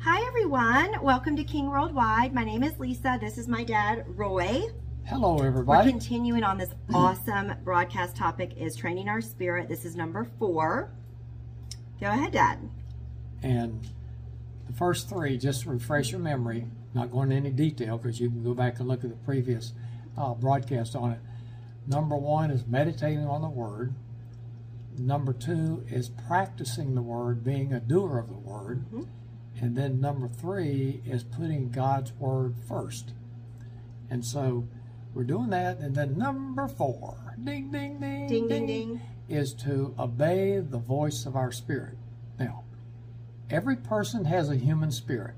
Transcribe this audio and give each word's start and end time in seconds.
Hi 0.00 0.24
everyone, 0.26 1.02
welcome 1.02 1.36
to 1.36 1.44
King 1.44 1.68
Worldwide. 1.68 2.32
My 2.32 2.44
name 2.44 2.62
is 2.62 2.78
Lisa. 2.78 3.18
This 3.20 3.36
is 3.38 3.48
my 3.48 3.64
dad, 3.64 4.04
Roy. 4.08 4.62
Hello, 5.04 5.38
everybody. 5.38 5.86
We're 5.86 5.90
continuing 5.90 6.44
on 6.44 6.58
this 6.58 6.70
awesome 6.94 7.52
broadcast 7.64 8.16
topic 8.16 8.56
is 8.56 8.76
training 8.76 9.08
our 9.08 9.20
spirit. 9.20 9.68
This 9.68 9.84
is 9.84 9.96
number 9.96 10.24
four. 10.38 10.90
Go 12.00 12.06
ahead, 12.10 12.32
Dad. 12.32 12.58
And 13.42 13.86
the 14.66 14.72
first 14.72 15.08
three, 15.08 15.36
just 15.38 15.62
to 15.62 15.70
refresh 15.70 16.10
your 16.10 16.20
memory, 16.20 16.66
not 16.94 17.10
going 17.10 17.32
into 17.32 17.48
any 17.48 17.50
detail 17.50 17.98
because 17.98 18.20
you 18.20 18.28
can 18.28 18.42
go 18.44 18.54
back 18.54 18.78
and 18.78 18.88
look 18.88 19.02
at 19.04 19.10
the 19.10 19.16
previous 19.16 19.72
uh, 20.16 20.34
broadcast 20.34 20.94
on 20.94 21.12
it. 21.12 21.18
Number 21.86 22.16
one 22.16 22.50
is 22.50 22.66
meditating 22.66 23.26
on 23.26 23.42
the 23.42 23.48
Word. 23.48 23.94
Number 24.98 25.32
two 25.32 25.84
is 25.88 26.08
practicing 26.08 26.94
the 26.94 27.02
Word, 27.02 27.42
being 27.44 27.72
a 27.72 27.80
doer 27.80 28.18
of 28.18 28.28
the 28.28 28.34
Word. 28.38 28.84
Mhm. 28.92 29.06
And 29.60 29.76
then 29.76 30.00
number 30.00 30.28
three 30.28 31.00
is 31.04 31.24
putting 31.24 31.70
God's 31.70 32.12
Word 32.12 32.54
first. 32.68 33.12
And 34.10 34.24
so 34.24 34.66
we're 35.14 35.24
doing 35.24 35.50
that. 35.50 35.78
And 35.78 35.94
then 35.94 36.16
number 36.16 36.68
four, 36.68 37.16
ding, 37.42 37.70
ding, 37.70 37.98
ding, 38.00 38.26
Ding, 38.28 38.48
ding, 38.48 38.66
ding. 38.66 39.00
is 39.28 39.52
to 39.54 39.94
obey 39.98 40.58
the 40.60 40.78
voice 40.78 41.26
of 41.26 41.34
our 41.36 41.50
spirit. 41.52 41.96
Now, 42.38 42.64
every 43.50 43.76
person 43.76 44.24
has 44.26 44.48
a 44.48 44.56
human 44.56 44.90
spirit, 44.92 45.34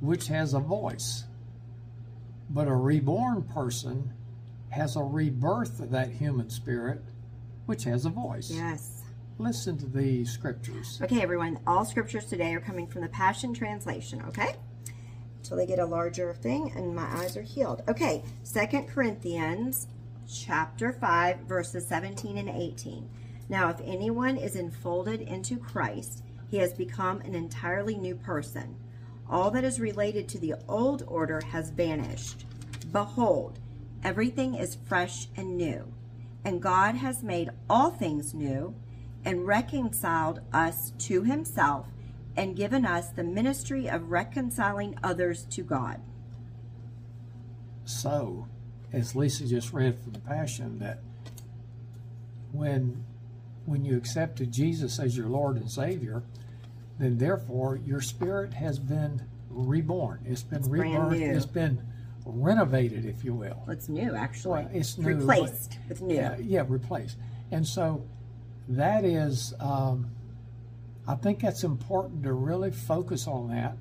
which 0.00 0.26
has 0.28 0.52
a 0.54 0.60
voice. 0.60 1.24
But 2.50 2.66
a 2.66 2.74
reborn 2.74 3.42
person 3.44 4.12
has 4.70 4.96
a 4.96 5.02
rebirth 5.02 5.80
of 5.80 5.90
that 5.90 6.10
human 6.10 6.50
spirit, 6.50 7.02
which 7.66 7.84
has 7.84 8.04
a 8.04 8.10
voice. 8.10 8.50
Yes. 8.50 9.02
Listen 9.40 9.78
to 9.78 9.86
the 9.86 10.24
scriptures. 10.24 10.98
Okay, 11.00 11.22
everyone. 11.22 11.60
All 11.64 11.84
scriptures 11.84 12.24
today 12.24 12.52
are 12.54 12.60
coming 12.60 12.88
from 12.88 13.02
the 13.02 13.08
Passion 13.08 13.54
Translation, 13.54 14.20
okay? 14.26 14.56
Until 15.36 15.56
they 15.56 15.66
get 15.66 15.78
a 15.78 15.86
larger 15.86 16.34
thing 16.34 16.72
and 16.74 16.96
my 16.96 17.04
eyes 17.04 17.36
are 17.36 17.42
healed. 17.42 17.84
Okay, 17.86 18.24
Second 18.42 18.88
Corinthians 18.88 19.86
chapter 20.28 20.92
5, 20.92 21.38
verses 21.42 21.86
17 21.86 22.36
and 22.36 22.48
18. 22.48 23.08
Now, 23.48 23.70
if 23.70 23.80
anyone 23.84 24.36
is 24.36 24.56
enfolded 24.56 25.20
into 25.20 25.56
Christ, 25.56 26.24
he 26.50 26.56
has 26.56 26.72
become 26.72 27.20
an 27.20 27.36
entirely 27.36 27.96
new 27.96 28.16
person. 28.16 28.74
All 29.30 29.52
that 29.52 29.62
is 29.62 29.78
related 29.78 30.28
to 30.30 30.38
the 30.38 30.56
old 30.66 31.04
order 31.06 31.40
has 31.52 31.70
vanished. 31.70 32.44
Behold, 32.90 33.60
everything 34.02 34.56
is 34.56 34.78
fresh 34.88 35.28
and 35.36 35.56
new. 35.56 35.92
And 36.44 36.60
God 36.60 36.96
has 36.96 37.22
made 37.22 37.50
all 37.70 37.90
things 37.90 38.34
new 38.34 38.74
and 39.24 39.46
reconciled 39.46 40.40
us 40.52 40.92
to 40.98 41.22
himself 41.22 41.86
and 42.36 42.56
given 42.56 42.86
us 42.86 43.08
the 43.10 43.24
ministry 43.24 43.88
of 43.88 44.10
reconciling 44.10 44.96
others 45.02 45.44
to 45.50 45.62
God. 45.62 46.00
So, 47.84 48.46
as 48.92 49.16
Lisa 49.16 49.46
just 49.46 49.72
read 49.72 49.98
from 49.98 50.12
the 50.12 50.20
Passion, 50.20 50.78
that 50.78 51.00
when 52.52 53.04
when 53.66 53.84
you 53.84 53.96
accepted 53.96 54.50
Jesus 54.50 54.98
as 54.98 55.16
your 55.16 55.26
Lord 55.26 55.56
and 55.56 55.70
Savior, 55.70 56.22
then 56.98 57.18
therefore 57.18 57.76
your 57.76 58.00
spirit 58.00 58.54
has 58.54 58.78
been 58.78 59.22
reborn. 59.50 60.20
It's 60.24 60.42
been 60.42 60.62
brand 60.62 61.12
rebirthed. 61.12 61.36
It's 61.36 61.46
been 61.46 61.82
renovated, 62.24 63.04
if 63.04 63.24
you 63.24 63.34
will. 63.34 63.62
It's 63.68 63.88
new, 63.88 64.14
actually. 64.14 64.62
Well, 64.64 64.70
it's 64.72 64.96
new, 64.96 65.16
Replaced 65.16 65.78
with 65.88 66.02
new. 66.02 66.14
Yeah, 66.14 66.36
yeah, 66.38 66.64
replaced. 66.66 67.16
And 67.50 67.66
so 67.66 68.04
that 68.68 69.04
is, 69.04 69.54
um, 69.60 70.10
I 71.06 71.14
think 71.14 71.40
that's 71.40 71.64
important 71.64 72.22
to 72.24 72.32
really 72.32 72.70
focus 72.70 73.26
on 73.26 73.48
that 73.48 73.76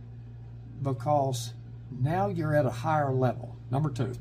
because 0.82 1.54
now 1.92 2.28
you're 2.28 2.56
at 2.56 2.66
a 2.66 2.72
higher 2.72 3.14
level. 3.14 3.56
Number 3.70 3.90
two. 3.90 4.14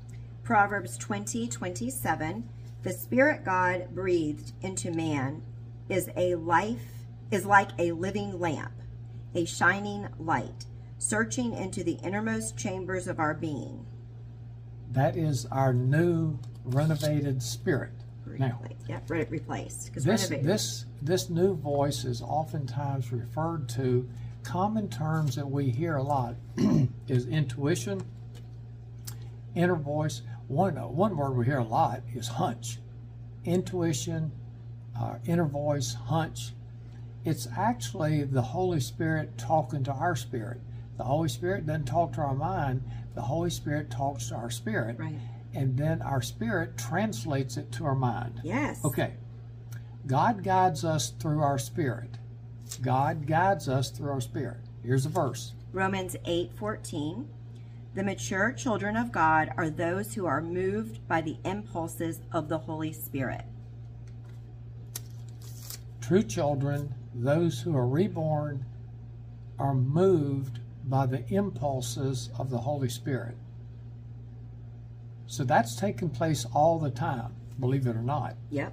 Proverbs 0.42 0.96
20, 0.98 1.48
27. 1.48 2.48
The 2.82 2.92
Spirit 2.92 3.44
God 3.44 3.88
breathed 3.94 4.52
into 4.62 4.90
man 4.90 5.42
is 5.88 6.08
a 6.16 6.34
life 6.34 6.96
is 7.30 7.44
like 7.44 7.70
a 7.78 7.92
living 7.92 8.38
lamp, 8.38 8.72
a 9.34 9.44
shining 9.44 10.08
light, 10.18 10.66
searching 10.98 11.52
into 11.52 11.82
the 11.82 11.98
innermost 12.04 12.56
chambers 12.56 13.08
of 13.08 13.18
our 13.18 13.34
being. 13.34 13.84
That 14.92 15.16
is 15.16 15.46
our 15.46 15.72
new 15.72 16.38
renovated 16.64 17.42
spirit. 17.42 17.92
Now, 18.26 18.60
yeah, 18.88 19.00
re- 19.08 19.26
replaced. 19.28 19.94
This 19.94 20.28
this 20.28 20.84
this 21.02 21.30
new 21.30 21.54
voice 21.54 22.04
is 22.04 22.22
oftentimes 22.22 23.12
referred 23.12 23.68
to. 23.70 24.08
Common 24.42 24.88
terms 24.88 25.34
that 25.36 25.50
we 25.50 25.70
hear 25.70 25.96
a 25.96 26.02
lot 26.02 26.36
is 27.08 27.26
intuition, 27.26 28.00
inner 29.54 29.74
voice. 29.76 30.22
One 30.48 30.76
one 30.76 31.16
word 31.16 31.36
we 31.36 31.44
hear 31.44 31.58
a 31.58 31.64
lot 31.64 32.02
is 32.14 32.28
hunch, 32.28 32.78
intuition, 33.44 34.30
uh, 34.98 35.16
inner 35.26 35.46
voice, 35.46 35.94
hunch. 35.94 36.52
It's 37.24 37.48
actually 37.56 38.22
the 38.22 38.42
Holy 38.42 38.78
Spirit 38.78 39.36
talking 39.36 39.82
to 39.84 39.92
our 39.92 40.14
spirit. 40.14 40.60
The 40.96 41.04
Holy 41.04 41.28
Spirit 41.28 41.66
doesn't 41.66 41.86
talk 41.86 42.12
to 42.14 42.20
our 42.20 42.34
mind. 42.34 42.82
The 43.14 43.22
Holy 43.22 43.50
Spirit 43.50 43.90
talks 43.90 44.28
to 44.28 44.36
our 44.36 44.50
spirit, 44.50 44.98
Right. 44.98 45.18
And 45.56 45.76
then 45.76 46.02
our 46.02 46.20
spirit 46.20 46.76
translates 46.76 47.56
it 47.56 47.72
to 47.72 47.86
our 47.86 47.94
mind. 47.94 48.40
Yes. 48.44 48.84
Okay. 48.84 49.14
God 50.06 50.44
guides 50.44 50.84
us 50.84 51.14
through 51.18 51.40
our 51.40 51.58
spirit. 51.58 52.18
God 52.82 53.26
guides 53.26 53.68
us 53.68 53.90
through 53.90 54.10
our 54.10 54.20
spirit. 54.20 54.58
Here's 54.82 55.06
a 55.06 55.08
verse. 55.08 55.54
Romans 55.72 56.14
8:14 56.26 57.26
The 57.94 58.04
mature 58.04 58.52
children 58.52 58.96
of 58.96 59.10
God 59.10 59.50
are 59.56 59.70
those 59.70 60.14
who 60.14 60.26
are 60.26 60.42
moved 60.42 61.06
by 61.08 61.22
the 61.22 61.38
impulses 61.44 62.20
of 62.32 62.48
the 62.48 62.58
Holy 62.58 62.92
Spirit. 62.92 63.46
True 66.02 66.22
children, 66.22 66.94
those 67.14 67.62
who 67.62 67.74
are 67.74 67.88
reborn, 67.88 68.64
are 69.58 69.74
moved 69.74 70.60
by 70.84 71.06
the 71.06 71.26
impulses 71.32 72.28
of 72.38 72.50
the 72.50 72.58
Holy 72.58 72.90
Spirit. 72.90 73.36
So 75.26 75.44
that's 75.44 75.76
taking 75.76 76.10
place 76.10 76.46
all 76.54 76.78
the 76.78 76.90
time, 76.90 77.32
believe 77.58 77.86
it 77.86 77.96
or 77.96 78.02
not. 78.02 78.36
Yep. 78.50 78.72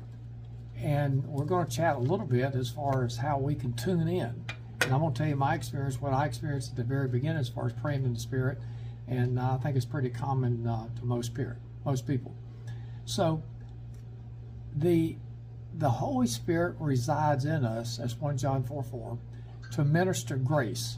and 0.78 1.24
we're 1.25 1.46
going 1.46 1.66
to 1.66 1.72
chat 1.72 1.96
a 1.96 2.00
little 2.00 2.25
bit 2.25 2.56
as 2.56 2.69
far 2.69 3.03
as 3.06 3.16
how 3.18 3.38
we 3.38 3.56
can 3.56 3.74
tune 3.74 4.08
in. 4.08 4.46
And 4.81 4.94
I'm 4.94 5.00
going 5.00 5.13
to 5.13 5.18
tell 5.18 5.28
you 5.28 5.36
my 5.38 5.56
experience, 5.56 6.02
what 6.02 6.13
I 6.13 6.25
experienced 6.25 6.72
at 6.72 6.75
the 6.75 6.84
very 6.84 7.08
beginning 7.08 7.38
as 7.40 7.47
far 7.50 7.68
as 7.68 7.74
praying 7.74 8.03
in 8.03 8.13
the 8.13 8.19
Spirit, 8.19 8.58
and 9.08 9.40
uh, 9.40 9.53
I 9.53 9.58
think 9.63 9.78
it's 9.78 9.86
pretty 9.86 10.09
common 10.09 10.68
uh, 10.68 10.88
to 11.00 11.06
most 11.06 11.28
spirit, 11.28 11.58
most 11.86 12.06
people. 12.06 12.36
So, 13.06 13.42
the 14.75 15.16
the 15.75 15.90
Holy 15.90 16.28
Spirit 16.28 16.75
resides 16.80 17.46
in 17.46 17.66
us, 17.66 17.97
as 18.00 18.16
1 18.16 18.38
John 18.38 18.63
4 18.63 18.84
4, 18.84 19.18
to 19.72 19.84
minister 19.84 20.36
grace, 20.36 20.97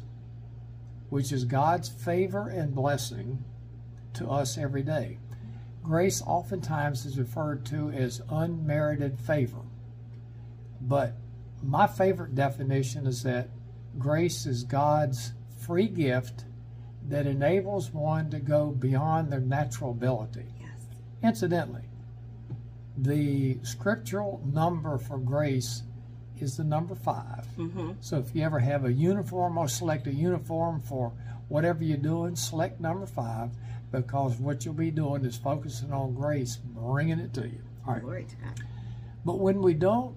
which 1.09 1.31
is 1.31 1.45
God's 1.45 1.87
favor 1.89 2.49
and 2.49 2.73
blessing 2.75 3.43
to 4.15 4.29
us 4.29 4.57
every 4.57 4.83
day. 4.83 5.19
Grace 5.85 6.21
oftentimes 6.25 7.05
is 7.05 7.19
referred 7.19 7.63
to 7.67 7.91
as 7.91 8.21
unmerited 8.29 9.19
favor. 9.19 9.61
But 10.81 11.13
my 11.61 11.85
favorite 11.85 12.33
definition 12.33 13.05
is 13.05 13.21
that 13.23 13.49
grace 13.99 14.47
is 14.47 14.63
God's 14.63 15.33
free 15.59 15.87
gift 15.87 16.45
that 17.07 17.27
enables 17.27 17.91
one 17.91 18.31
to 18.31 18.39
go 18.39 18.71
beyond 18.71 19.31
their 19.31 19.39
natural 19.39 19.91
ability. 19.91 20.45
Yes. 20.59 20.69
Incidentally, 21.21 21.83
the 22.97 23.59
scriptural 23.63 24.41
number 24.51 24.97
for 24.97 25.19
grace 25.19 25.83
is 26.39 26.57
the 26.57 26.63
number 26.63 26.95
five. 26.95 27.45
Mm-hmm. 27.57 27.91
So 28.01 28.17
if 28.17 28.33
you 28.33 28.43
ever 28.43 28.59
have 28.59 28.85
a 28.85 28.91
uniform 28.91 29.57
or 29.57 29.67
select 29.67 30.07
a 30.07 30.13
uniform 30.13 30.81
for 30.81 31.13
whatever 31.47 31.83
you're 31.83 31.97
doing, 31.97 32.35
select 32.35 32.81
number 32.81 33.05
five 33.05 33.51
because 33.95 34.37
what 34.37 34.65
you'll 34.65 34.73
be 34.73 34.91
doing 34.91 35.23
is 35.23 35.37
focusing 35.37 35.93
on 35.93 36.13
grace, 36.13 36.57
bringing 36.57 37.19
it 37.19 37.33
to 37.33 37.47
you. 37.47 37.61
All 37.87 37.93
right. 37.93 38.01
Glory 38.01 38.25
to 38.25 38.35
God. 38.35 38.63
But 39.23 39.39
when 39.39 39.61
we 39.61 39.73
don't, 39.73 40.15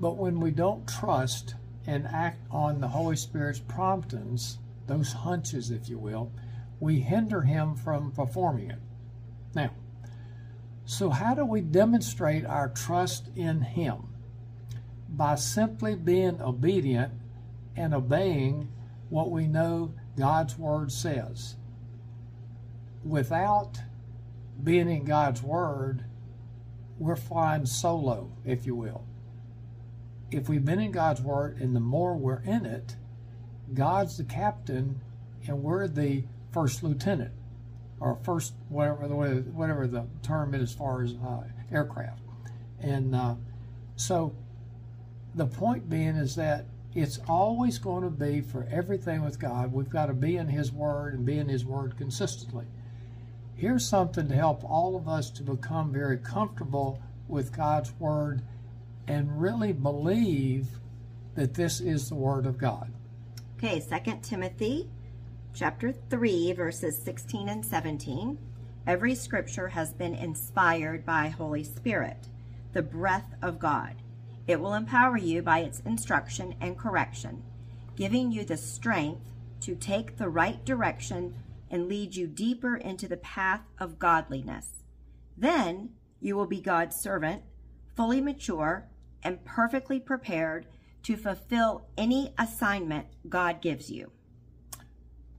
but 0.00 0.16
when 0.16 0.40
we 0.40 0.50
don't 0.50 0.88
trust 0.88 1.54
and 1.86 2.06
act 2.06 2.40
on 2.50 2.80
the 2.80 2.88
Holy 2.88 3.16
Spirit's 3.16 3.60
promptings, 3.60 4.58
those 4.86 5.12
hunches, 5.12 5.70
if 5.70 5.88
you 5.88 5.98
will, 5.98 6.32
we 6.80 7.00
hinder 7.00 7.42
Him 7.42 7.76
from 7.76 8.10
performing 8.10 8.70
it. 8.70 8.78
Now, 9.54 9.70
so 10.84 11.10
how 11.10 11.34
do 11.34 11.44
we 11.44 11.60
demonstrate 11.60 12.44
our 12.44 12.68
trust 12.68 13.28
in 13.36 13.60
Him? 13.60 14.08
By 15.08 15.36
simply 15.36 15.94
being 15.94 16.42
obedient 16.42 17.12
and 17.76 17.94
obeying 17.94 18.68
what 19.10 19.30
we 19.30 19.46
know 19.46 19.94
God's 20.16 20.58
Word 20.58 20.90
says. 20.90 21.56
Without 23.04 23.78
being 24.62 24.88
in 24.88 25.04
God's 25.04 25.42
Word, 25.42 26.04
we're 26.98 27.16
flying 27.16 27.66
solo, 27.66 28.30
if 28.44 28.66
you 28.66 28.74
will. 28.74 29.04
If 30.30 30.48
we've 30.48 30.64
been 30.64 30.80
in 30.80 30.92
God's 30.92 31.20
Word 31.20 31.60
and 31.60 31.74
the 31.74 31.80
more 31.80 32.16
we're 32.16 32.42
in 32.42 32.64
it, 32.64 32.96
God's 33.74 34.16
the 34.16 34.24
captain 34.24 35.00
and 35.46 35.62
we're 35.62 35.88
the 35.88 36.24
first 36.52 36.82
lieutenant 36.82 37.32
or 38.00 38.18
first 38.22 38.54
whatever 38.68 39.08
the 39.08 39.14
whatever 39.14 39.86
the 39.86 40.06
term 40.22 40.54
is 40.54 40.62
as 40.62 40.74
far 40.74 41.02
as 41.02 41.14
uh, 41.14 41.42
aircraft. 41.70 42.20
And 42.80 43.14
uh, 43.14 43.34
so 43.96 44.34
the 45.34 45.46
point 45.46 45.88
being 45.88 46.16
is 46.16 46.34
that 46.36 46.66
it's 46.94 47.18
always 47.26 47.78
going 47.78 48.04
to 48.04 48.10
be 48.10 48.40
for 48.40 48.66
everything 48.70 49.22
with 49.24 49.38
God, 49.38 49.72
we've 49.72 49.88
got 49.88 50.06
to 50.06 50.14
be 50.14 50.36
in 50.36 50.48
His 50.48 50.70
Word 50.70 51.14
and 51.14 51.24
be 51.24 51.38
in 51.38 51.48
His 51.48 51.64
Word 51.64 51.96
consistently. 51.96 52.66
Here's 53.56 53.86
something 53.86 54.28
to 54.28 54.34
help 54.34 54.64
all 54.64 54.96
of 54.96 55.08
us 55.08 55.30
to 55.30 55.42
become 55.42 55.92
very 55.92 56.18
comfortable 56.18 57.00
with 57.28 57.56
God's 57.56 57.92
Word 57.98 58.42
and 59.06 59.40
really 59.40 59.72
believe 59.72 60.66
that 61.34 61.54
this 61.54 61.80
is 61.80 62.08
the 62.08 62.14
Word 62.14 62.46
of 62.46 62.58
God. 62.58 62.92
Okay, 63.58 63.80
Second 63.80 64.22
Timothy 64.22 64.88
chapter 65.54 65.92
3, 65.92 66.52
verses 66.52 66.96
16 66.98 67.48
and 67.48 67.64
17. 67.64 68.38
Every 68.86 69.14
scripture 69.14 69.68
has 69.68 69.92
been 69.92 70.14
inspired 70.14 71.06
by 71.06 71.28
Holy 71.28 71.62
Spirit, 71.62 72.28
the 72.72 72.82
breath 72.82 73.34
of 73.42 73.58
God. 73.58 73.96
It 74.46 74.60
will 74.60 74.74
empower 74.74 75.16
you 75.16 75.42
by 75.42 75.60
its 75.60 75.80
instruction 75.80 76.54
and 76.60 76.76
correction, 76.76 77.42
giving 77.94 78.32
you 78.32 78.44
the 78.44 78.56
strength 78.56 79.20
to 79.60 79.76
take 79.76 80.16
the 80.16 80.28
right 80.28 80.64
direction 80.64 81.34
and 81.72 81.88
lead 81.88 82.14
you 82.14 82.28
deeper 82.28 82.76
into 82.76 83.08
the 83.08 83.16
path 83.16 83.62
of 83.80 83.98
godliness. 83.98 84.84
Then 85.36 85.90
you 86.20 86.36
will 86.36 86.46
be 86.46 86.60
God's 86.60 86.94
servant, 86.94 87.42
fully 87.96 88.20
mature 88.20 88.86
and 89.24 89.44
perfectly 89.44 89.98
prepared 89.98 90.66
to 91.02 91.16
fulfill 91.16 91.88
any 91.96 92.32
assignment 92.38 93.06
God 93.28 93.60
gives 93.60 93.90
you. 93.90 94.12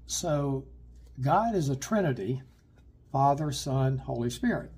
So, 0.08 0.66
God 1.22 1.56
is 1.56 1.70
a 1.70 1.76
Trinity 1.76 2.42
Father, 3.12 3.52
Son, 3.52 4.00
Holy 4.00 4.32
Spirit. 4.32 4.72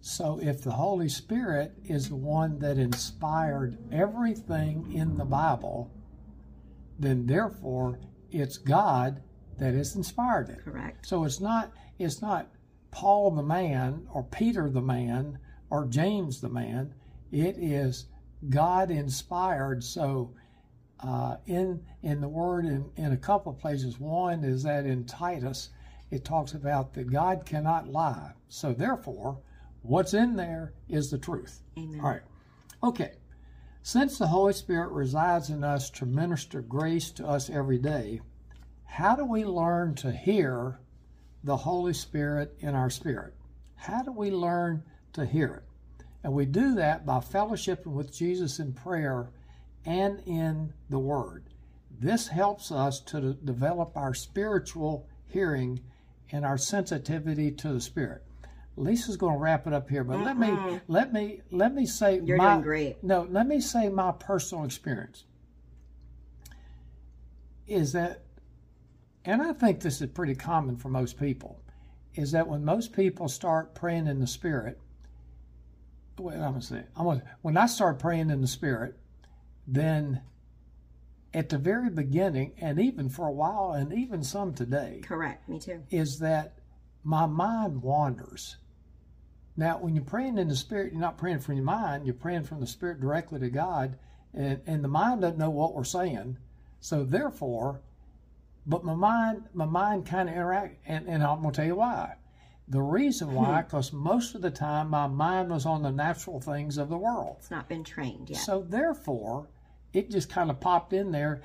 So, 0.00 0.40
if 0.42 0.62
the 0.62 0.72
Holy 0.72 1.08
Spirit 1.08 1.72
is 1.84 2.08
the 2.08 2.16
one 2.16 2.58
that 2.58 2.78
inspired 2.78 3.78
everything 3.92 4.92
in 4.92 5.16
the 5.16 5.24
Bible, 5.24 5.90
then 6.98 7.26
therefore 7.26 8.00
it's 8.30 8.58
God 8.58 9.22
that 9.58 9.74
has 9.74 9.96
inspired 9.96 10.48
it. 10.48 10.64
Correct. 10.64 11.06
So 11.06 11.24
it's 11.24 11.40
not 11.40 11.72
it's 11.98 12.22
not 12.22 12.48
Paul 12.90 13.30
the 13.32 13.42
man 13.42 14.06
or 14.12 14.22
Peter 14.24 14.70
the 14.70 14.82
man 14.82 15.38
or 15.70 15.86
James 15.86 16.40
the 16.40 16.48
man. 16.48 16.94
It 17.30 17.56
is 17.58 18.06
God 18.48 18.90
inspired. 18.90 19.84
So 19.84 20.34
uh, 21.00 21.36
in 21.46 21.80
in 22.02 22.20
the 22.20 22.28
word 22.28 22.64
in, 22.64 22.90
in 22.96 23.12
a 23.12 23.16
couple 23.16 23.52
of 23.52 23.58
places. 23.58 23.98
One 23.98 24.44
is 24.44 24.62
that 24.64 24.86
in 24.86 25.04
Titus, 25.04 25.70
it 26.10 26.24
talks 26.24 26.54
about 26.54 26.94
that 26.94 27.10
God 27.10 27.44
cannot 27.44 27.88
lie. 27.88 28.32
So 28.48 28.72
therefore, 28.72 29.38
what's 29.82 30.14
in 30.14 30.36
there 30.36 30.72
is 30.88 31.10
the 31.10 31.18
truth. 31.18 31.62
Amen. 31.78 32.00
All 32.00 32.10
right. 32.10 32.22
Okay. 32.82 33.12
Since 33.82 34.18
the 34.18 34.26
Holy 34.26 34.52
Spirit 34.52 34.90
resides 34.90 35.50
in 35.50 35.64
us 35.64 35.88
to 35.90 36.04
minister 36.04 36.60
grace 36.60 37.10
to 37.12 37.26
us 37.26 37.48
every 37.48 37.78
day, 37.78 38.20
how 38.88 39.14
do 39.14 39.24
we 39.24 39.44
learn 39.44 39.94
to 39.96 40.10
hear 40.10 40.80
the 41.44 41.58
Holy 41.58 41.92
Spirit 41.92 42.56
in 42.60 42.74
our 42.74 42.90
spirit? 42.90 43.34
How 43.76 44.02
do 44.02 44.10
we 44.10 44.30
learn 44.30 44.82
to 45.12 45.24
hear 45.24 45.54
it? 45.54 46.06
And 46.24 46.32
we 46.32 46.46
do 46.46 46.74
that 46.74 47.06
by 47.06 47.18
fellowshipping 47.18 47.92
with 47.92 48.12
Jesus 48.12 48.58
in 48.58 48.72
prayer 48.72 49.28
and 49.84 50.20
in 50.26 50.72
the 50.90 50.98
Word. 50.98 51.44
This 52.00 52.28
helps 52.28 52.72
us 52.72 52.98
to 53.02 53.34
develop 53.34 53.96
our 53.96 54.14
spiritual 54.14 55.06
hearing 55.26 55.80
and 56.32 56.44
our 56.44 56.58
sensitivity 56.58 57.52
to 57.52 57.72
the 57.74 57.80
Spirit. 57.80 58.24
Lisa's 58.74 59.16
going 59.16 59.34
to 59.34 59.38
wrap 59.38 59.66
it 59.66 59.72
up 59.74 59.88
here, 59.90 60.02
but 60.02 60.20
let 60.20 60.38
me 60.38 60.80
let 60.88 61.12
me 61.12 61.42
let 61.50 61.74
me 61.74 61.84
say 61.84 62.20
You're 62.24 62.38
my, 62.38 62.54
doing 62.54 62.62
great. 62.62 63.04
No, 63.04 63.26
let 63.28 63.46
me 63.46 63.60
say 63.60 63.88
my 63.90 64.12
personal 64.12 64.64
experience 64.64 65.24
is 67.68 67.92
that, 67.92 68.22
and 69.28 69.42
I 69.42 69.52
think 69.52 69.80
this 69.80 70.00
is 70.00 70.08
pretty 70.08 70.34
common 70.34 70.78
for 70.78 70.88
most 70.88 71.20
people, 71.20 71.60
is 72.14 72.32
that 72.32 72.48
when 72.48 72.64
most 72.64 72.94
people 72.94 73.28
start 73.28 73.74
praying 73.74 74.06
in 74.06 74.20
the 74.20 74.26
Spirit, 74.26 74.80
well, 76.18 76.34
I'm 76.34 76.52
gonna 76.52 76.62
say, 76.62 76.82
I'm 76.96 77.04
gonna, 77.04 77.22
when 77.42 77.58
I 77.58 77.66
start 77.66 77.98
praying 77.98 78.30
in 78.30 78.40
the 78.40 78.46
Spirit, 78.46 78.96
then 79.66 80.22
at 81.34 81.50
the 81.50 81.58
very 81.58 81.90
beginning, 81.90 82.54
and 82.58 82.80
even 82.80 83.10
for 83.10 83.28
a 83.28 83.32
while, 83.32 83.72
and 83.72 83.92
even 83.92 84.24
some 84.24 84.54
today, 84.54 85.02
Correct. 85.04 85.46
Me 85.46 85.60
too. 85.60 85.82
is 85.90 86.20
that 86.20 86.60
my 87.04 87.26
mind 87.26 87.82
wanders. 87.82 88.56
Now, 89.58 89.76
when 89.76 89.94
you're 89.94 90.04
praying 90.04 90.38
in 90.38 90.48
the 90.48 90.56
Spirit, 90.56 90.92
you're 90.92 91.02
not 91.02 91.18
praying 91.18 91.40
from 91.40 91.56
your 91.56 91.64
mind, 91.64 92.06
you're 92.06 92.14
praying 92.14 92.44
from 92.44 92.60
the 92.60 92.66
Spirit 92.66 92.98
directly 92.98 93.40
to 93.40 93.50
God, 93.50 93.98
and, 94.32 94.62
and 94.66 94.82
the 94.82 94.88
mind 94.88 95.20
doesn't 95.20 95.38
know 95.38 95.50
what 95.50 95.74
we're 95.74 95.84
saying. 95.84 96.38
So 96.80 97.04
therefore, 97.04 97.82
but 98.68 98.84
my 98.84 98.94
mind, 98.94 99.44
my 99.54 99.64
mind 99.64 100.04
kind 100.04 100.28
of 100.28 100.34
interact, 100.34 100.76
and, 100.86 101.08
and 101.08 101.22
I'm 101.24 101.40
gonna 101.40 101.52
tell 101.54 101.64
you 101.64 101.76
why. 101.76 102.14
The 102.68 102.82
reason 102.82 103.32
why, 103.32 103.62
hmm. 103.62 103.66
because 103.66 103.94
most 103.94 104.34
of 104.34 104.42
the 104.42 104.50
time 104.50 104.90
my 104.90 105.06
mind 105.06 105.50
was 105.50 105.64
on 105.64 105.82
the 105.82 105.90
natural 105.90 106.38
things 106.38 106.76
of 106.76 106.90
the 106.90 106.98
world. 106.98 107.36
It's 107.38 107.50
not 107.50 107.66
been 107.66 107.82
trained 107.82 108.28
yet. 108.28 108.40
So 108.40 108.62
therefore, 108.68 109.48
it 109.94 110.10
just 110.10 110.28
kind 110.28 110.50
of 110.50 110.60
popped 110.60 110.92
in 110.92 111.10
there. 111.10 111.40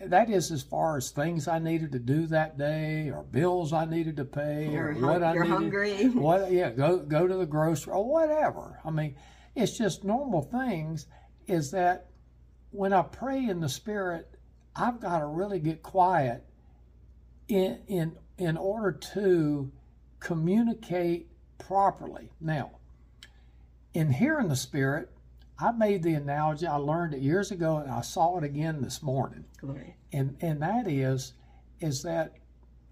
That 0.00 0.30
is 0.30 0.52
as 0.52 0.62
far 0.62 0.96
as 0.96 1.10
things 1.10 1.48
I 1.48 1.58
needed 1.58 1.90
to 1.92 1.98
do 1.98 2.28
that 2.28 2.56
day, 2.56 3.10
or 3.10 3.24
bills 3.24 3.72
I 3.72 3.84
needed 3.84 4.16
to 4.18 4.24
pay, 4.24 4.70
You're 4.70 4.90
or 4.90 4.92
hun- 4.92 5.02
what 5.02 5.22
I 5.24 5.34
you're 5.34 5.44
needed. 5.44 5.56
hungry. 5.56 6.08
What? 6.10 6.52
Yeah, 6.58 6.70
go 6.70 6.98
go 6.98 7.26
to 7.26 7.34
the 7.34 7.46
grocery 7.46 7.92
or 7.92 8.08
whatever. 8.08 8.78
I 8.84 8.90
mean, 8.90 9.16
it's 9.56 9.76
just 9.76 10.04
normal 10.04 10.42
things. 10.42 11.06
Is 11.48 11.72
that 11.72 12.10
when 12.70 12.92
I 12.92 13.02
pray 13.02 13.48
in 13.48 13.58
the 13.58 13.68
Spirit, 13.68 14.28
I've 14.76 15.00
got 15.00 15.18
to 15.18 15.26
really 15.26 15.58
get 15.58 15.82
quiet 15.82 16.44
in 17.48 17.78
in 17.86 18.16
in 18.36 18.56
order 18.56 18.92
to 18.92 19.70
communicate 20.20 21.28
properly. 21.58 22.30
Now, 22.40 22.70
in 23.94 24.12
hearing 24.12 24.48
the 24.48 24.56
Spirit, 24.56 25.10
I 25.58 25.72
made 25.72 26.02
the 26.02 26.14
analogy. 26.14 26.66
I 26.66 26.76
learned 26.76 27.14
it 27.14 27.20
years 27.20 27.50
ago, 27.50 27.78
and 27.78 27.90
I 27.90 28.02
saw 28.02 28.38
it 28.38 28.44
again 28.44 28.82
this 28.82 29.02
morning. 29.02 29.44
Glory. 29.60 29.96
And 30.12 30.36
and 30.40 30.62
that 30.62 30.86
is, 30.88 31.32
is 31.80 32.02
that 32.02 32.34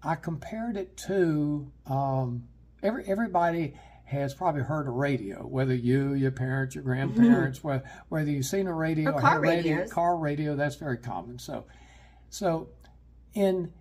I 0.03 0.15
compared 0.15 0.77
it 0.77 0.97
to 1.07 1.71
um, 1.85 2.47
every 2.83 3.05
everybody 3.05 3.73
has 4.05 4.33
probably 4.33 4.61
heard 4.61 4.87
a 4.87 4.91
radio, 4.91 5.45
whether 5.45 5.75
you, 5.75 6.13
your 6.13 6.31
parents, 6.31 6.73
your 6.75 6.83
grandparents, 6.85 7.61
whether, 7.61 7.83
whether 8.07 8.31
you've 8.31 8.45
seen 8.45 8.65
a 8.65 8.73
radio 8.73 9.11
Or 9.11 9.15
or 9.15 9.19
car 9.19 9.37
a 9.37 9.41
radio, 9.41 9.73
radios. 9.75 9.91
car 9.91 10.17
radio, 10.17 10.55
that's 10.55 10.75
very 10.75 10.97
common. 10.97 11.37
So, 11.39 11.65
so 12.29 12.69
in 13.33 13.73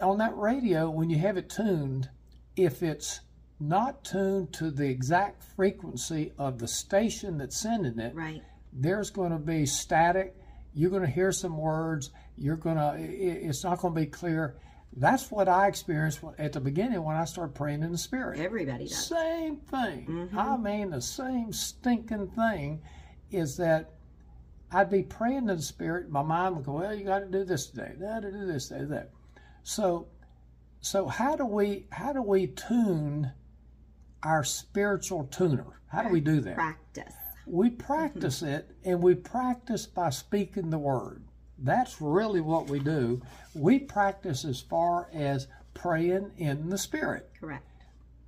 on 0.00 0.18
that 0.18 0.36
radio, 0.36 0.90
when 0.90 1.10
you 1.10 1.18
have 1.18 1.36
it 1.36 1.48
tuned, 1.50 2.08
if 2.56 2.82
it's 2.82 3.20
not 3.60 4.04
tuned 4.04 4.52
to 4.54 4.70
the 4.70 4.88
exact 4.88 5.42
frequency 5.42 6.32
of 6.38 6.58
the 6.58 6.68
station 6.68 7.38
that's 7.38 7.56
sending 7.56 7.98
it, 7.98 8.14
Right. 8.14 8.42
there's 8.72 9.10
going 9.10 9.32
to 9.32 9.38
be 9.38 9.66
static. 9.66 10.36
You're 10.74 10.90
going 10.90 11.02
to 11.02 11.08
hear 11.10 11.32
some 11.32 11.56
words. 11.58 12.10
You're 12.36 12.56
going 12.56 12.76
to, 12.76 12.94
it's 12.98 13.64
not 13.64 13.78
going 13.80 13.94
to 13.94 14.00
be 14.00 14.06
clear. 14.06 14.56
That's 14.96 15.30
what 15.30 15.48
I 15.48 15.66
experienced 15.66 16.20
at 16.38 16.52
the 16.52 16.60
beginning 16.60 17.02
when 17.02 17.16
I 17.16 17.24
started 17.24 17.54
praying 17.54 17.82
in 17.82 17.92
the 17.92 17.98
Spirit. 17.98 18.38
Everybody 18.40 18.84
does. 18.84 19.06
Same 19.06 19.56
thing. 19.56 20.06
Mm-hmm. 20.08 20.38
I 20.38 20.56
mean, 20.56 20.90
the 20.90 21.00
same 21.02 21.52
stinking 21.52 22.28
thing 22.28 22.80
is 23.30 23.56
that 23.58 23.90
I'd 24.72 24.90
be 24.90 25.02
praying 25.02 25.38
in 25.48 25.56
the 25.56 25.62
Spirit. 25.62 26.10
My 26.10 26.22
mind 26.22 26.56
would 26.56 26.64
go, 26.64 26.72
"Well, 26.72 26.94
you 26.94 27.04
got 27.04 27.20
to 27.20 27.26
do 27.26 27.44
this 27.44 27.66
today. 27.66 27.92
Got 28.00 28.20
to 28.22 28.32
do 28.32 28.46
this, 28.46 28.68
do 28.68 28.86
that." 28.86 29.10
So, 29.68 30.06
so 30.80 31.08
how 31.08 31.36
do 31.36 31.44
we 31.44 31.84
how 31.92 32.14
do 32.14 32.22
we 32.22 32.46
tune 32.46 33.32
our 34.22 34.42
spiritual 34.42 35.24
tuner? 35.24 35.82
How 35.88 36.04
do 36.04 36.08
we 36.08 36.20
do 36.20 36.40
that? 36.40 36.54
Practice. 36.54 37.12
We 37.46 37.68
practice 37.68 38.40
it, 38.40 38.70
and 38.86 39.02
we 39.02 39.14
practice 39.14 39.84
by 39.84 40.08
speaking 40.08 40.70
the 40.70 40.78
word. 40.78 41.22
That's 41.58 42.00
really 42.00 42.40
what 42.40 42.70
we 42.70 42.78
do. 42.78 43.20
We 43.54 43.78
practice 43.78 44.46
as 44.46 44.58
far 44.58 45.10
as 45.12 45.48
praying 45.74 46.30
in 46.38 46.70
the 46.70 46.78
Spirit 46.78 47.30
Correct. 47.38 47.84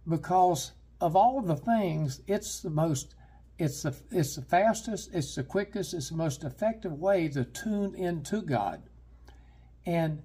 because 0.07 0.73
of 1.01 1.17
all 1.17 1.41
the 1.41 1.57
things, 1.57 2.21
it's 2.27 2.61
the 2.61 2.69
most, 2.69 3.15
it's 3.59 3.85
the 3.85 3.97
it's 4.11 4.37
the 4.37 4.43
fastest, 4.43 5.15
it's 5.15 5.35
the 5.37 5.43
quickest, 5.43 5.95
it's 5.95 6.11
the 6.11 6.17
most 6.17 6.45
effective 6.45 7.01
way 7.01 7.29
to 7.29 7.45
tune 7.45 7.95
into 7.95 8.43
God. 8.43 8.83
And 9.87 10.23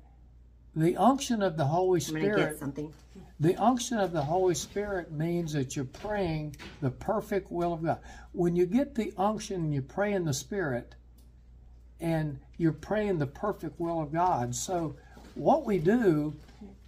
the 0.75 0.98
unction 0.98 1.41
of 1.41 1.58
the 1.58 1.65
Holy 1.65 2.00
Spirit, 2.00 2.60
something. 2.60 2.94
the 3.39 3.55
unction 3.55 3.98
of 3.98 4.12
the 4.12 4.24
Holy 4.24 4.55
Spirit 4.55 5.12
means 5.12 5.53
that 5.53 5.75
you're 5.75 5.86
praying 5.86 6.55
the 6.82 6.91
perfect 6.91 7.51
will 7.51 7.74
of 7.74 7.84
God. 7.84 8.00
When 8.34 8.55
you 8.55 8.65
get 8.65 8.96
the 8.96 9.13
unction 9.17 9.62
and 9.62 9.74
you 9.74 9.82
pray 9.82 10.13
in 10.13 10.25
the 10.25 10.34
Spirit, 10.34 10.96
and 12.01 12.39
you're 12.58 12.74
praying 12.74 13.20
the 13.20 13.27
perfect 13.27 13.79
will 13.79 14.01
of 14.01 14.12
God. 14.12 14.53
So, 14.53 14.96
what 15.36 15.65
we 15.65 15.79
do 15.79 16.34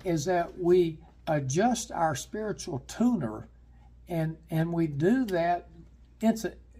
is 0.03 0.25
that 0.25 0.57
we 0.57 0.99
adjust 1.27 1.91
our 1.91 2.15
spiritual 2.15 2.79
tuner, 2.87 3.47
and 4.07 4.37
and 4.49 4.71
we 4.71 4.87
do 4.87 5.25
that 5.25 5.69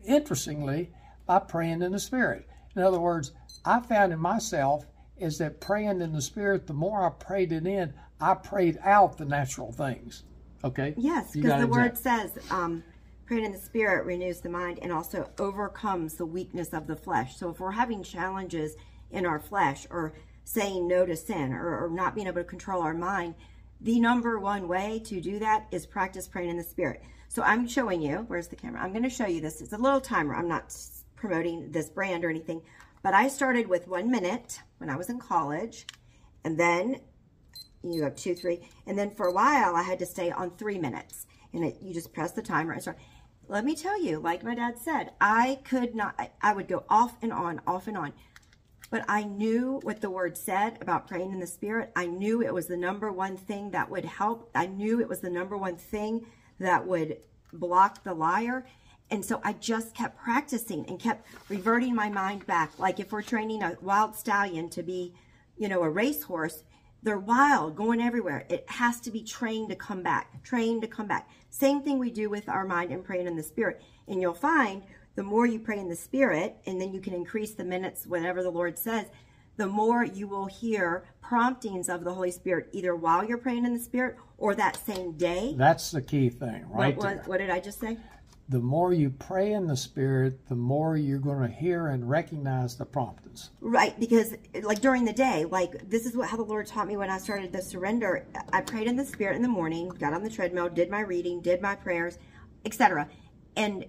interestingly 0.05 0.91
by 1.25 1.39
praying 1.39 1.81
in 1.81 1.91
the 1.91 1.99
Spirit. 1.99 2.47
In 2.75 2.81
other 2.81 2.99
words, 2.99 3.31
I 3.65 3.79
found 3.79 4.13
in 4.13 4.19
myself 4.19 4.85
is 5.19 5.37
that 5.39 5.59
praying 5.59 6.01
in 6.01 6.13
the 6.13 6.21
Spirit, 6.21 6.67
the 6.67 6.73
more 6.73 7.05
I 7.05 7.09
prayed 7.09 7.51
it 7.51 7.65
in, 7.65 7.93
I 8.19 8.33
prayed 8.33 8.79
out 8.83 9.17
the 9.17 9.25
natural 9.25 9.71
things. 9.71 10.23
Okay? 10.63 10.93
Yes, 10.97 11.31
because 11.33 11.61
the 11.61 11.67
word 11.67 11.97
says, 11.97 12.37
um, 12.49 12.83
praying 13.25 13.45
in 13.45 13.51
the 13.51 13.57
Spirit 13.57 14.05
renews 14.05 14.41
the 14.41 14.49
mind 14.49 14.79
and 14.81 14.91
also 14.91 15.29
overcomes 15.39 16.15
the 16.15 16.25
weakness 16.25 16.73
of 16.73 16.87
the 16.87 16.95
flesh. 16.95 17.37
So 17.37 17.49
if 17.49 17.59
we're 17.59 17.71
having 17.71 18.03
challenges 18.03 18.75
in 19.11 19.25
our 19.25 19.39
flesh 19.39 19.85
or 19.89 20.13
saying 20.43 20.87
no 20.87 21.05
to 21.05 21.15
sin 21.15 21.53
or, 21.53 21.85
or 21.85 21.89
not 21.89 22.15
being 22.15 22.27
able 22.27 22.41
to 22.41 22.43
control 22.43 22.81
our 22.81 22.93
mind, 22.93 23.35
the 23.81 23.99
number 23.99 24.39
one 24.39 24.67
way 24.67 24.99
to 25.05 25.21
do 25.21 25.39
that 25.39 25.67
is 25.71 25.85
practice 25.85 26.27
praying 26.27 26.49
in 26.49 26.57
the 26.57 26.63
Spirit. 26.63 27.03
So 27.27 27.43
I'm 27.43 27.67
showing 27.67 28.01
you, 28.01 28.23
where's 28.27 28.47
the 28.47 28.55
camera? 28.55 28.81
I'm 28.81 28.91
going 28.91 29.03
to 29.03 29.09
show 29.09 29.27
you 29.27 29.41
this. 29.41 29.61
It's 29.61 29.73
a 29.73 29.77
little 29.77 30.01
timer. 30.01 30.33
I'm 30.33 30.47
not 30.47 30.75
promoting 31.15 31.71
this 31.71 31.89
brand 31.89 32.23
or 32.23 32.29
anything, 32.29 32.61
but 33.03 33.13
I 33.13 33.27
started 33.27 33.67
with 33.67 33.87
one 33.87 34.09
minute 34.09 34.61
when 34.77 34.89
I 34.89 34.95
was 34.95 35.09
in 35.09 35.19
college, 35.19 35.85
and 36.43 36.57
then 36.57 37.01
you 37.83 38.03
have 38.03 38.15
two, 38.15 38.35
three, 38.35 38.67
and 38.85 38.97
then 38.97 39.11
for 39.11 39.27
a 39.27 39.33
while 39.33 39.75
I 39.75 39.83
had 39.83 39.99
to 39.99 40.05
stay 40.05 40.31
on 40.31 40.51
three 40.51 40.77
minutes, 40.77 41.25
and 41.53 41.63
it, 41.63 41.77
you 41.81 41.93
just 41.93 42.13
press 42.13 42.31
the 42.31 42.41
timer 42.41 42.73
and 42.73 42.81
start. 42.81 42.97
Let 43.49 43.63
me 43.63 43.75
tell 43.75 44.01
you, 44.01 44.19
like 44.19 44.43
my 44.43 44.55
dad 44.55 44.77
said, 44.77 45.11
I 45.21 45.59
could 45.63 45.95
not, 45.95 46.15
I, 46.19 46.31
I 46.41 46.53
would 46.53 46.67
go 46.67 46.83
off 46.89 47.15
and 47.21 47.31
on, 47.31 47.61
off 47.65 47.87
and 47.87 47.97
on. 47.97 48.13
But 48.89 49.05
I 49.07 49.23
knew 49.23 49.79
what 49.83 50.01
the 50.01 50.09
word 50.09 50.37
said 50.37 50.77
about 50.81 51.07
praying 51.07 51.31
in 51.31 51.39
the 51.39 51.47
spirit. 51.47 51.91
I 51.95 52.05
knew 52.07 52.41
it 52.41 52.53
was 52.53 52.67
the 52.67 52.77
number 52.77 53.11
one 53.11 53.35
thing 53.35 53.71
that 53.71 53.89
would 53.89 54.05
help. 54.05 54.49
I 54.55 54.67
knew 54.67 55.01
it 55.01 55.09
was 55.09 55.19
the 55.19 55.29
number 55.29 55.57
one 55.57 55.75
thing 55.75 56.25
that 56.59 56.87
would 56.87 57.17
block 57.51 58.03
the 58.03 58.13
liar. 58.13 58.65
And 59.09 59.23
so 59.23 59.39
I 59.43 59.53
just 59.53 59.95
kept 59.95 60.17
practicing 60.17 60.85
and 60.87 60.99
kept 60.99 61.27
reverting 61.49 61.95
my 61.95 62.09
mind 62.09 62.45
back. 62.45 62.77
Like 62.77 62.99
if 62.99 63.11
we're 63.11 63.21
training 63.21 63.63
a 63.63 63.77
wild 63.81 64.15
stallion 64.15 64.69
to 64.69 64.83
be, 64.83 65.13
you 65.57 65.69
know, 65.69 65.83
a 65.83 65.89
racehorse, 65.89 66.63
they're 67.03 67.19
wild, 67.19 67.75
going 67.75 68.01
everywhere. 68.01 68.45
It 68.49 68.65
has 68.69 68.99
to 69.01 69.11
be 69.11 69.23
trained 69.23 69.69
to 69.69 69.75
come 69.75 70.03
back, 70.03 70.43
trained 70.43 70.81
to 70.81 70.87
come 70.87 71.07
back. 71.07 71.29
Same 71.49 71.81
thing 71.81 71.99
we 71.99 72.11
do 72.11 72.29
with 72.29 72.49
our 72.49 72.65
mind 72.65 72.91
and 72.91 73.03
praying 73.03 73.27
in 73.27 73.37
the 73.37 73.43
spirit. 73.43 73.81
And 74.07 74.21
you'll 74.21 74.33
find 74.33 74.83
the 75.15 75.23
more 75.23 75.45
you 75.45 75.59
pray 75.59 75.79
in 75.79 75.89
the 75.89 75.95
spirit, 75.95 76.57
and 76.65 76.79
then 76.79 76.93
you 76.93 77.01
can 77.01 77.13
increase 77.13 77.53
the 77.53 77.63
minutes, 77.63 78.05
whatever 78.05 78.43
the 78.43 78.51
Lord 78.51 78.77
says, 78.77 79.07
the 79.57 79.65
more 79.65 80.03
you 80.03 80.27
will 80.27 80.45
hear 80.45 81.05
promptings 81.21 81.89
of 81.89 82.03
the 82.03 82.13
Holy 82.13 82.29
Spirit, 82.29 82.69
either 82.71 82.95
while 82.95 83.23
you're 83.23 83.39
praying 83.39 83.65
in 83.65 83.73
the 83.73 83.79
Spirit 83.79 84.15
or 84.37 84.53
that 84.53 84.77
same 84.85 85.13
day. 85.13 85.55
That's 85.57 85.89
the 85.89 86.01
key 86.03 86.29
thing, 86.29 86.65
right? 86.69 86.95
What, 86.95 87.17
what, 87.17 87.27
what 87.27 87.37
did 87.39 87.49
I 87.49 87.59
just 87.59 87.79
say? 87.79 87.97
The 88.49 88.59
more 88.59 88.93
you 88.93 89.09
pray 89.09 89.51
in 89.51 89.67
the 89.67 89.75
Spirit, 89.75 90.47
the 90.47 90.55
more 90.55 90.95
you're 90.95 91.19
going 91.19 91.41
to 91.49 91.53
hear 91.53 91.87
and 91.87 92.09
recognize 92.09 92.77
the 92.77 92.85
promptings. 92.85 93.49
Right, 93.59 93.99
because 93.99 94.35
like 94.61 94.79
during 94.79 95.03
the 95.03 95.13
day, 95.13 95.45
like 95.45 95.89
this 95.89 96.05
is 96.05 96.15
what 96.15 96.29
how 96.29 96.37
the 96.37 96.43
Lord 96.43 96.65
taught 96.65 96.87
me 96.87 96.95
when 96.95 97.09
I 97.09 97.17
started 97.17 97.51
the 97.51 97.61
surrender. 97.61 98.25
I 98.53 98.61
prayed 98.61 98.87
in 98.87 98.95
the 98.95 99.05
Spirit 99.05 99.35
in 99.35 99.41
the 99.41 99.49
morning, 99.49 99.89
got 99.89 100.13
on 100.13 100.23
the 100.23 100.29
treadmill, 100.29 100.69
did 100.69 100.89
my 100.89 101.01
reading, 101.01 101.41
did 101.41 101.61
my 101.61 101.75
prayers, 101.75 102.17
etc. 102.63 103.09
And 103.57 103.85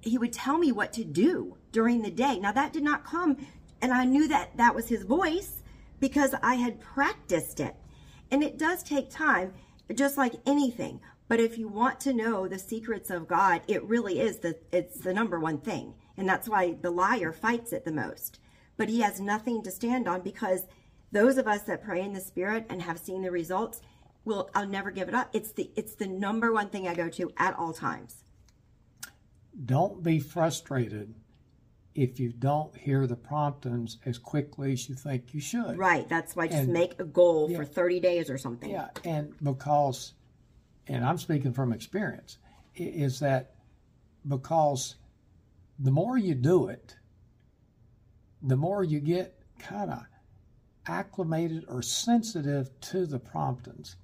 He 0.00 0.18
would 0.18 0.32
tell 0.32 0.58
me 0.58 0.72
what 0.72 0.92
to 0.94 1.04
do 1.04 1.56
during 1.70 2.02
the 2.02 2.10
day. 2.10 2.40
Now 2.40 2.52
that 2.52 2.72
did 2.72 2.82
not 2.82 3.04
come 3.04 3.36
and 3.82 3.92
I 3.92 4.04
knew 4.04 4.28
that 4.28 4.56
that 4.56 4.74
was 4.74 4.88
his 4.88 5.02
voice 5.02 5.60
because 5.98 6.34
I 6.40 6.54
had 6.54 6.80
practiced 6.80 7.58
it. 7.58 7.74
And 8.30 8.42
it 8.42 8.56
does 8.56 8.82
take 8.82 9.10
time, 9.10 9.52
just 9.92 10.16
like 10.16 10.34
anything. 10.46 11.00
But 11.32 11.40
if 11.40 11.56
you 11.56 11.66
want 11.66 11.98
to 12.00 12.12
know 12.12 12.46
the 12.46 12.58
secrets 12.58 13.08
of 13.08 13.26
God, 13.26 13.62
it 13.66 13.82
really 13.84 14.20
is 14.20 14.40
the 14.40 14.54
it's 14.70 14.98
the 14.98 15.14
number 15.14 15.40
one 15.40 15.62
thing. 15.62 15.94
And 16.18 16.28
that's 16.28 16.46
why 16.46 16.74
the 16.82 16.90
liar 16.90 17.32
fights 17.32 17.72
it 17.72 17.86
the 17.86 17.90
most. 17.90 18.38
But 18.76 18.90
he 18.90 19.00
has 19.00 19.18
nothing 19.18 19.62
to 19.62 19.70
stand 19.70 20.06
on 20.06 20.20
because 20.20 20.66
those 21.10 21.38
of 21.38 21.48
us 21.48 21.62
that 21.62 21.82
pray 21.82 22.02
in 22.02 22.12
the 22.12 22.20
spirit 22.20 22.66
and 22.68 22.82
have 22.82 22.98
seen 22.98 23.22
the 23.22 23.30
results 23.30 23.80
will 24.26 24.50
I'll 24.54 24.68
never 24.68 24.90
give 24.90 25.08
it 25.08 25.14
up. 25.14 25.30
It's 25.32 25.52
the 25.52 25.70
it's 25.74 25.94
the 25.94 26.06
number 26.06 26.52
one 26.52 26.68
thing 26.68 26.86
I 26.86 26.94
go 26.94 27.08
to 27.08 27.32
at 27.38 27.58
all 27.58 27.72
times. 27.72 28.24
Don't 29.64 30.02
be 30.02 30.18
frustrated 30.18 31.14
if 31.94 32.20
you 32.20 32.30
don't 32.30 32.76
hear 32.76 33.06
the 33.06 33.16
promptings 33.16 33.96
as 34.04 34.18
quickly 34.18 34.74
as 34.74 34.86
you 34.86 34.94
think 34.94 35.32
you 35.32 35.40
should. 35.40 35.78
Right. 35.78 36.06
That's 36.10 36.36
why 36.36 36.48
just 36.48 36.64
and, 36.64 36.74
make 36.74 37.00
a 37.00 37.04
goal 37.04 37.50
yeah, 37.50 37.56
for 37.56 37.64
30 37.64 38.00
days 38.00 38.28
or 38.28 38.36
something. 38.36 38.68
Yeah. 38.68 38.88
And 39.06 39.32
because, 39.42 40.12
and 40.86 41.04
I'm 41.04 41.18
speaking 41.18 41.52
from 41.52 41.72
experience, 41.72 42.38
is 42.74 43.20
that 43.20 43.54
because 44.26 44.96
the 45.78 45.90
more 45.90 46.16
you 46.16 46.34
do 46.34 46.68
it, 46.68 46.96
the 48.42 48.56
more 48.56 48.82
you 48.82 49.00
get 49.00 49.38
kind 49.58 49.90
of 49.90 50.02
acclimated 50.86 51.64
or 51.68 51.82
sensitive 51.82 52.68
to 52.80 53.06
the 53.06 53.18
promptings. 53.18 53.96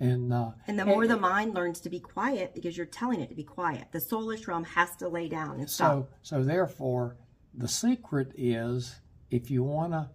And, 0.00 0.32
uh, 0.32 0.50
and 0.66 0.78
the 0.78 0.84
more 0.84 1.02
and, 1.02 1.10
the 1.10 1.16
mind 1.16 1.54
learns 1.54 1.80
to 1.80 1.90
be 1.90 2.00
quiet 2.00 2.54
because 2.54 2.76
you're 2.76 2.86
telling 2.86 3.20
it 3.20 3.28
to 3.28 3.36
be 3.36 3.44
quiet, 3.44 3.88
the 3.92 4.00
soulish 4.00 4.48
realm 4.48 4.64
has 4.64 4.96
to 4.96 5.08
lay 5.08 5.28
down 5.28 5.60
and 5.60 5.70
stop. 5.70 6.08
So, 6.22 6.38
so 6.38 6.42
therefore, 6.42 7.16
the 7.54 7.68
secret 7.68 8.32
is 8.36 8.96
if 9.30 9.50
you 9.50 9.62
want 9.62 9.92
to 9.92 10.08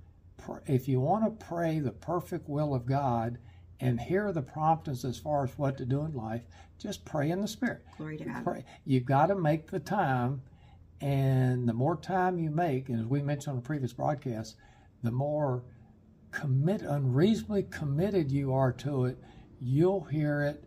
if 0.65 0.87
you 0.87 0.99
want 0.99 1.25
to 1.25 1.45
pray 1.45 1.79
the 1.79 1.91
perfect 1.91 2.47
will 2.47 2.73
of 2.73 2.85
God 2.85 3.37
and 3.79 3.99
hear 3.99 4.31
the 4.31 4.41
promptings 4.41 5.05
as 5.05 5.17
far 5.17 5.43
as 5.43 5.57
what 5.57 5.77
to 5.77 5.85
do 5.85 6.01
in 6.01 6.13
life, 6.13 6.41
just 6.79 7.05
pray 7.05 7.29
in 7.29 7.41
the 7.41 7.47
Spirit. 7.47 7.85
Glory 7.97 8.17
to 8.17 8.25
God. 8.25 8.43
Pray. 8.43 8.65
You've 8.85 9.05
got 9.05 9.27
to 9.27 9.35
make 9.35 9.69
the 9.69 9.79
time, 9.79 10.41
and 11.01 11.67
the 11.67 11.73
more 11.73 11.95
time 11.95 12.39
you 12.39 12.49
make, 12.49 12.89
and 12.89 12.99
as 12.99 13.05
we 13.05 13.21
mentioned 13.21 13.51
on 13.51 13.55
the 13.57 13.67
previous 13.67 13.93
broadcast, 13.93 14.55
the 15.03 15.11
more 15.11 15.63
commit 16.31 16.81
unreasonably 16.81 17.63
committed 17.63 18.31
you 18.31 18.53
are 18.53 18.71
to 18.71 19.05
it, 19.05 19.17
you'll 19.59 20.03
hear 20.03 20.41
it 20.43 20.63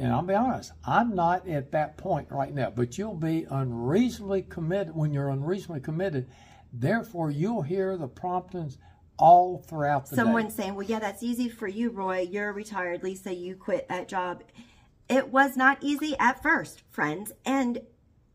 and 0.00 0.14
I'll 0.14 0.22
be 0.22 0.32
honest, 0.32 0.72
I'm 0.82 1.14
not 1.14 1.46
at 1.46 1.72
that 1.72 1.98
point 1.98 2.30
right 2.30 2.54
now, 2.54 2.70
but 2.70 2.96
you'll 2.96 3.14
be 3.14 3.46
unreasonably 3.50 4.40
committed 4.42 4.96
when 4.96 5.12
you're 5.12 5.28
unreasonably 5.28 5.80
committed. 5.80 6.30
Therefore, 6.72 7.30
you'll 7.30 7.60
hear 7.60 7.98
the 7.98 8.08
promptings 8.08 8.78
all 9.20 9.58
throughout 9.58 10.08
the 10.08 10.16
Someone 10.16 10.46
day. 10.46 10.50
saying, 10.50 10.74
Well, 10.74 10.86
yeah, 10.86 10.98
that's 10.98 11.22
easy 11.22 11.48
for 11.48 11.68
you, 11.68 11.90
Roy. 11.90 12.20
You're 12.20 12.52
retired. 12.52 13.02
Lisa, 13.02 13.32
you 13.32 13.54
quit 13.54 13.88
that 13.88 14.08
job. 14.08 14.42
It 15.08 15.28
was 15.28 15.56
not 15.56 15.78
easy 15.80 16.16
at 16.18 16.42
first, 16.42 16.82
friends. 16.90 17.32
And 17.44 17.82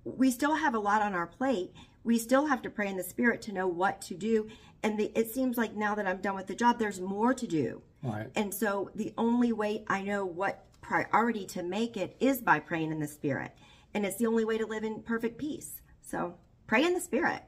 we 0.04 0.32
still 0.32 0.56
have 0.56 0.76
a 0.76 0.80
lot 0.80 1.02
on 1.02 1.14
our 1.14 1.28
plate. 1.28 1.74
We 2.04 2.20
still 2.20 2.46
have 2.46 2.62
to 2.62 2.70
pray 2.70 2.88
in 2.88 2.98
the 2.98 3.04
spirit 3.04 3.42
to 3.44 3.52
know 3.52 3.68
what 3.68 4.02
to 4.04 4.14
do. 4.14 4.48
And 4.84 5.00
the, 5.00 5.12
it 5.20 5.32
seems 5.34 5.58
like 5.58 5.76
now 5.76 5.96
that 5.96 6.06
I'm 6.06 6.22
done 6.22 6.36
with 6.36 6.48
the 6.48 6.56
job, 6.56 6.78
there's 6.78 7.02
more 7.02 7.34
to 7.34 7.48
do. 7.48 7.82
Right. 8.04 8.28
And 8.36 8.54
so 8.54 8.92
the 8.94 9.14
only 9.18 9.52
way 9.52 9.84
I 9.88 10.04
know 10.04 10.24
what 10.26 10.66
priority 10.82 11.46
to 11.48 11.64
make 11.64 11.98
it 11.98 12.16
is 12.20 12.42
by 12.42 12.60
praying 12.60 12.92
in 12.92 13.00
the 13.00 13.08
Spirit. 13.08 13.52
And 13.96 14.06
it's 14.06 14.18
the 14.18 14.28
only 14.28 14.46
way 14.46 14.60
to 14.60 14.66
live 14.68 14.84
in 14.84 15.02
perfect 15.02 15.40
peace. 15.40 15.82
So 16.04 16.36
pray 16.68 16.84
in 16.84 16.94
the 16.94 17.02
Spirit. 17.02 17.42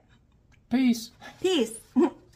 Peace. 0.72 1.12
Peace. 1.40 1.74